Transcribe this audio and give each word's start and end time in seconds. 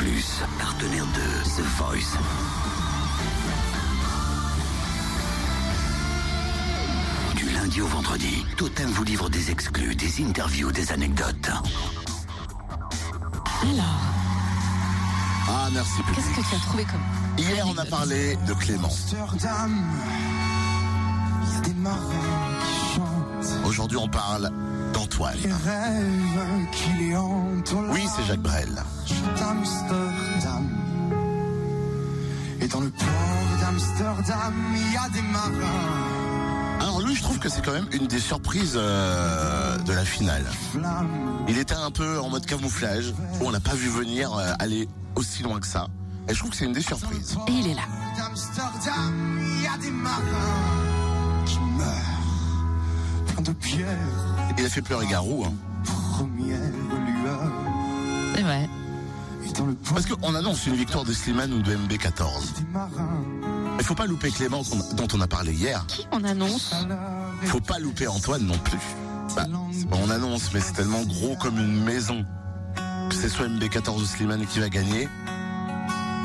Plus, 0.00 0.40
partenaire 0.58 1.04
de 1.04 1.44
The 1.44 1.64
Voice. 1.76 2.16
Du 7.36 7.50
lundi 7.50 7.82
au 7.82 7.86
vendredi, 7.86 8.46
Totem 8.56 8.88
vous 8.88 9.04
livre 9.04 9.28
des 9.28 9.50
exclus, 9.50 9.94
des 9.94 10.22
interviews, 10.24 10.72
des 10.72 10.90
anecdotes. 10.92 11.50
Alors, 13.62 13.84
Ah, 15.48 15.68
merci. 15.72 15.98
beaucoup. 15.98 16.14
qu'est-ce 16.14 16.30
que 16.30 16.48
tu 16.48 16.54
as 16.54 16.58
trouvé 16.60 16.84
comme 16.84 17.00
Hier, 17.36 17.66
on 17.68 17.76
a 17.76 17.84
parlé 17.84 18.36
de 18.46 18.54
Clément. 18.54 18.88
Amsterdam, 18.88 19.78
il 21.46 21.52
y 21.52 21.56
a 21.56 21.60
des 21.60 21.74
marins 21.74 21.98
qui 22.64 22.96
chantent. 22.96 23.19
Aujourd'hui, 23.64 23.98
on 23.98 24.08
parle 24.08 24.50
d'Antoine. 24.92 25.36
Oui, 27.92 28.06
c'est 28.14 28.24
Jacques 28.24 28.40
Brel. 28.40 28.82
Et 32.60 32.68
dans 32.68 32.80
le 32.80 32.90
port 32.90 33.06
d'Amsterdam, 33.60 34.54
il 34.74 34.92
y 34.92 34.96
a 34.96 35.08
des 35.08 35.22
marins. 35.22 36.80
Alors 36.80 37.00
lui, 37.00 37.14
je 37.14 37.22
trouve 37.22 37.38
que 37.38 37.48
c'est 37.48 37.64
quand 37.64 37.72
même 37.72 37.88
une 37.92 38.06
des 38.06 38.18
surprises 38.18 38.74
euh, 38.76 39.78
de 39.78 39.92
la 39.92 40.04
finale. 40.04 40.44
Il 41.48 41.58
était 41.58 41.74
un 41.74 41.90
peu 41.90 42.18
en 42.20 42.28
mode 42.28 42.46
camouflage, 42.46 43.14
où 43.40 43.46
on 43.46 43.50
n'a 43.50 43.60
pas 43.60 43.74
vu 43.74 43.88
venir 43.88 44.34
euh, 44.34 44.52
aller 44.58 44.88
aussi 45.16 45.42
loin 45.42 45.60
que 45.60 45.66
ça. 45.66 45.88
Et 46.28 46.34
je 46.34 46.38
trouve 46.38 46.50
que 46.50 46.56
c'est 46.56 46.66
une 46.66 46.72
des 46.72 46.82
surprises. 46.82 47.36
Et 47.48 47.52
il 47.52 47.66
est 47.68 47.74
là. 47.74 47.82
d'Amsterdam, 48.16 49.40
il 49.40 49.62
y 49.62 49.66
a 49.66 49.78
des 49.78 49.90
marins 49.90 51.44
qui 51.46 51.58
meurent. 51.58 52.19
De 53.44 53.52
pierres, 53.52 53.86
Il 54.58 54.66
a 54.66 54.68
fait 54.68 54.82
pleurer 54.82 55.06
Garou. 55.06 55.44
hein. 55.46 55.52
première 56.14 56.58
lueur. 56.60 57.40
C'est 58.34 58.42
vrai. 58.42 58.68
Et 59.48 59.52
dans 59.52 59.66
le 59.66 59.74
port 59.74 59.94
Parce 59.94 60.06
qu'on 60.06 60.34
annonce 60.34 60.66
une 60.66 60.74
victoire 60.74 61.04
de 61.04 61.12
Slimane 61.12 61.52
ou 61.54 61.62
de 61.62 61.74
MB14. 61.74 62.54
des 62.58 62.66
marins. 62.72 63.24
Il 63.78 63.84
faut 63.84 63.94
pas 63.94 64.06
louper 64.06 64.30
Clément 64.30 64.62
dont 64.94 65.08
on 65.14 65.20
a 65.22 65.26
parlé 65.26 65.52
hier. 65.54 65.84
Qui 65.88 66.06
on 66.12 66.22
annonce? 66.24 66.74
Il 67.42 67.48
faut 67.48 67.60
pas 67.60 67.78
louper 67.78 68.06
Antoine 68.08 68.42
non 68.44 68.58
plus. 68.58 68.78
Bah, 69.34 69.46
on 69.92 70.10
annonce, 70.10 70.52
mais 70.52 70.60
c'est 70.60 70.72
tellement 70.74 71.02
gros 71.04 71.34
comme 71.36 71.58
une 71.58 71.82
maison. 71.84 72.24
que 73.08 73.14
C'est 73.14 73.28
soit 73.30 73.46
MB14 73.48 74.02
ou 74.02 74.04
Slimane 74.04 74.44
qui 74.46 74.58
va 74.60 74.68
gagner. 74.68 75.08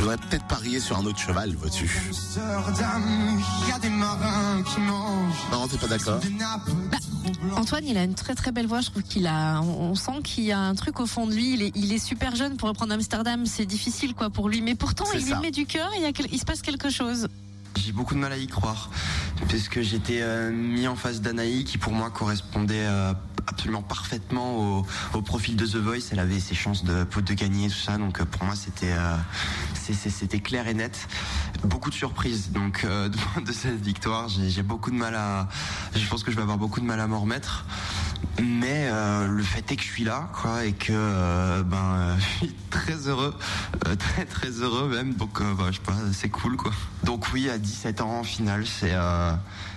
Qu'il 0.00 0.08
faudrait 0.08 0.28
peut-être 0.28 0.46
parier 0.46 0.80
sur 0.80 0.96
un 0.98 1.04
autre 1.04 1.18
cheval, 1.18 1.54
vois-tu. 1.56 1.90
Amsterdam, 2.08 3.02
il 3.64 3.68
y 3.68 3.72
a 3.72 3.78
des 3.78 3.90
marins 3.90 4.62
qui 4.62 4.80
mangent 4.80 5.34
Non, 5.52 5.68
t'es 5.68 5.76
pas 5.76 5.88
d'accord 5.88 6.20
blanches. 6.20 7.58
Antoine, 7.58 7.84
il 7.86 7.96
a 7.98 8.04
une 8.04 8.14
très 8.14 8.34
très 8.34 8.50
belle 8.50 8.66
voix. 8.66 8.80
Je 8.80 8.90
trouve 8.90 9.02
qu'il 9.02 9.26
a, 9.26 9.60
on 9.60 9.90
on 9.90 9.94
sent 9.94 10.22
qu'il 10.24 10.44
y 10.44 10.52
a 10.52 10.58
un 10.58 10.74
truc 10.74 11.00
au 11.00 11.06
fond 11.06 11.26
de 11.26 11.34
lui. 11.34 11.52
Il 11.54 11.62
est, 11.62 11.72
il 11.74 11.92
est 11.92 11.98
super 11.98 12.34
jeune 12.34 12.56
pour 12.56 12.68
reprendre 12.68 12.94
Amsterdam. 12.94 13.44
C'est 13.44 13.66
difficile 13.66 14.14
quoi 14.14 14.30
pour 14.30 14.48
lui, 14.48 14.62
mais 14.62 14.74
pourtant 14.74 15.04
il 15.14 15.22
ça. 15.22 15.36
y 15.36 15.40
met 15.42 15.50
du 15.50 15.66
cœur. 15.66 15.90
et 15.94 15.98
Il, 15.98 16.02
y 16.02 16.06
a 16.06 16.12
quel- 16.12 16.32
il 16.32 16.38
se 16.38 16.44
passe 16.46 16.62
quelque 16.62 16.88
chose. 16.90 17.28
J'ai 17.78 17.92
beaucoup 17.92 18.14
de 18.14 18.18
mal 18.18 18.32
à 18.32 18.36
y 18.36 18.48
croire, 18.48 18.90
parce 19.48 19.68
que 19.68 19.80
j'étais 19.80 20.18
euh, 20.22 20.50
mis 20.50 20.88
en 20.88 20.96
face 20.96 21.20
d'Anaï, 21.20 21.62
qui 21.64 21.78
pour 21.78 21.92
moi 21.92 22.10
correspondait 22.10 22.84
euh, 22.84 23.12
absolument 23.46 23.80
parfaitement 23.82 24.78
au, 24.80 24.86
au 25.14 25.22
profil 25.22 25.54
de 25.56 25.64
The 25.64 25.76
Voice. 25.76 26.08
Elle 26.10 26.18
avait 26.18 26.40
ses 26.40 26.56
chances 26.56 26.82
de, 26.84 27.04
de 27.20 27.34
gagner, 27.34 27.68
tout 27.68 27.76
ça, 27.78 27.96
donc 27.96 28.20
euh, 28.20 28.24
pour 28.24 28.42
moi 28.44 28.56
c'était 28.56 28.90
euh, 28.92 29.16
c'était 29.92 30.40
clair 30.40 30.68
et 30.68 30.74
net. 30.74 31.08
Beaucoup 31.64 31.90
de 31.90 31.94
surprises, 31.94 32.50
donc 32.50 32.82
euh, 32.84 33.08
de, 33.36 33.44
de 33.44 33.52
cette 33.52 33.80
victoire, 33.80 34.28
j'ai 34.28 34.62
beaucoup 34.62 34.90
de 34.90 34.96
mal 34.96 35.14
à, 35.14 35.48
je 35.94 36.06
pense 36.08 36.22
que 36.22 36.30
je 36.30 36.36
vais 36.36 36.42
avoir 36.42 36.58
beaucoup 36.58 36.80
de 36.80 36.86
mal 36.86 37.00
à 37.00 37.06
m'en 37.06 37.20
remettre. 37.20 37.64
Mais 38.42 38.88
euh, 38.90 39.26
le 39.26 39.42
fait 39.42 39.70
est 39.72 39.76
que 39.76 39.82
je 39.82 39.88
suis 39.88 40.04
là, 40.04 40.30
quoi, 40.32 40.64
et 40.64 40.72
que 40.72 40.92
euh, 40.92 41.62
ben 41.62 41.76
euh, 41.76 42.16
je 42.40 42.46
suis 42.46 42.54
très 42.70 43.08
heureux, 43.08 43.34
euh, 43.86 43.96
très 43.96 44.24
très 44.24 44.50
heureux 44.50 44.88
même. 44.88 45.14
Donc 45.14 45.40
euh, 45.40 45.54
bah, 45.54 45.66
je 45.70 45.76
sais 45.76 45.82
pas, 45.82 45.96
c'est 46.12 46.28
cool, 46.28 46.56
quoi. 46.56 46.72
Donc 47.04 47.32
oui, 47.32 47.50
à 47.50 47.58
17 47.58 48.00
ans 48.00 48.20
en 48.20 48.24
finale, 48.24 48.66
c'est 48.66 48.92
euh, 48.94 49.32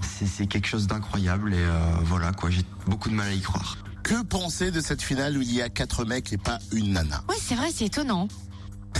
c'est 0.00 0.46
quelque 0.46 0.66
chose 0.66 0.86
d'incroyable 0.86 1.54
et 1.54 1.58
euh, 1.58 1.78
voilà 2.04 2.32
quoi. 2.32 2.50
J'ai 2.50 2.64
beaucoup 2.86 3.10
de 3.10 3.14
mal 3.14 3.28
à 3.28 3.32
y 3.32 3.40
croire. 3.40 3.76
Que 4.02 4.22
penser 4.22 4.70
de 4.70 4.80
cette 4.80 5.02
finale 5.02 5.36
où 5.36 5.42
il 5.42 5.52
y 5.52 5.60
a 5.60 5.68
quatre 5.68 6.04
mecs 6.04 6.32
et 6.32 6.38
pas 6.38 6.58
une 6.72 6.92
nana? 6.92 7.22
Ouais, 7.28 7.36
c'est 7.40 7.54
vrai, 7.54 7.68
c'est 7.74 7.84
étonnant. 7.86 8.28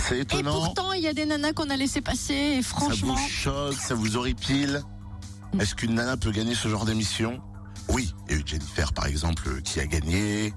C'est 0.09 0.33
Et 0.33 0.43
pourtant, 0.43 0.91
il 0.93 1.03
y 1.03 1.07
a 1.07 1.13
des 1.13 1.25
nanas 1.27 1.53
qu'on 1.53 1.69
a 1.69 1.77
laissé 1.77 2.01
passer. 2.01 2.33
Et 2.33 2.63
Ça 2.63 2.69
franchement, 2.69 3.13
vous 3.13 3.29
choque, 3.29 3.75
ça 3.75 3.93
vous 3.93 4.17
horripile 4.17 4.81
Est-ce 5.59 5.75
qu'une 5.75 5.93
nana 5.93 6.17
peut 6.17 6.31
gagner 6.31 6.55
ce 6.55 6.67
genre 6.67 6.85
d'émission? 6.85 7.39
Oui, 7.89 8.13
il 8.27 8.33
y 8.33 8.37
a 8.37 8.41
eu 8.41 8.43
Jennifer 8.45 8.91
par 8.91 9.05
exemple 9.05 9.61
qui 9.61 9.79
a 9.79 9.85
gagné. 9.85 10.53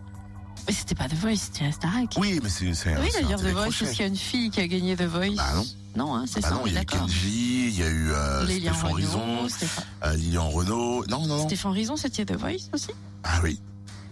mais 0.67 0.73
c'était 0.73 0.95
pas 0.95 1.09
The 1.09 1.15
Voice, 1.15 1.37
c'était 1.53 1.71
Starac. 1.71 2.15
Oui, 2.17 2.41
mais 2.43 2.49
c'est 2.49 2.65
Oui, 2.67 3.11
d'ailleurs, 3.13 3.41
The 3.41 3.53
Voice, 3.53 3.83
est-ce 3.83 3.91
qu'il 3.91 4.01
y 4.01 4.05
a 4.05 4.07
une 4.07 4.17
fille 4.17 4.51
qui 4.51 4.61
a 4.61 4.67
gagné 4.67 4.97
The 4.97 5.03
Voice? 5.03 5.37
Bah 5.37 5.53
non. 5.55 5.67
Non, 5.95 6.15
hein, 6.15 6.25
c'est 6.27 6.41
Bah 6.41 6.49
ça, 6.49 6.55
non, 6.55 6.67
il 6.67 6.73
y 6.73 6.79
a 6.79 6.83
eu. 6.83 6.87
Kenji, 6.87 7.69
il 7.69 7.79
y 7.79 7.83
a 7.83 7.91
eu 7.91 8.11
euh, 8.11 8.47
Stéphane 8.47 8.93
Rison, 8.95 9.49
Stéphane, 9.51 9.85
euh, 10.05 10.17
Lilian 10.17 10.49
Renault. 10.49 11.05
Non, 11.09 11.27
non, 11.27 11.37
non. 11.37 11.47
Stéphane 11.47 11.73
Rison, 11.73 11.97
c'était 11.97 12.25
The 12.25 12.39
Voice 12.39 12.71
aussi? 12.73 12.93
Ah 13.25 13.41
oui. 13.43 13.61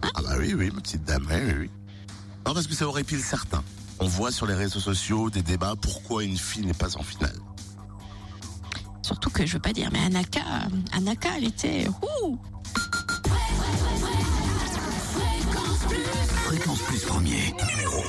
Ah 0.03 0.21
bah 0.23 0.35
oui, 0.39 0.53
oui, 0.53 0.71
ma 0.75 0.83
petite 0.83 1.05
dame, 1.05 1.27
oui, 1.31 1.55
oui. 1.61 1.71
Non, 2.47 2.53
parce 2.53 2.67
que 2.67 2.75
ça 2.75 2.87
horripile 2.87 3.23
certains. 3.23 3.65
On 4.01 4.07
voit 4.07 4.33
sur 4.33 4.47
les 4.47 4.55
réseaux 4.55 4.81
sociaux 4.81 5.29
des 5.29 5.43
débats 5.43 5.75
pourquoi 5.81 6.25
une 6.25 6.37
fille 6.37 6.65
n'est 6.65 6.73
pas 6.73 6.97
en 6.97 7.03
finale. 7.03 7.37
Surtout 9.03 9.31
que 9.31 9.45
je 9.45 9.55
veux 9.55 9.61
pas 9.61 9.73
dire, 9.73 9.91
mais 9.93 9.99
Anaka, 9.99 10.41
Anaka, 10.93 11.29
elle 11.37 11.45
était. 11.45 11.87
Ouh 11.89 12.39
Fréquence 16.45 16.79
Plus 16.83 17.05
premier, 17.05 17.55
numéro 17.77 18.03